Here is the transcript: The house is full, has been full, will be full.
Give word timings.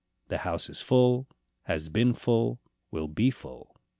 The 0.29 0.39
house 0.39 0.67
is 0.67 0.81
full, 0.81 1.27
has 1.65 1.87
been 1.87 2.15
full, 2.15 2.59
will 2.89 3.07
be 3.07 3.29
full. 3.29 3.75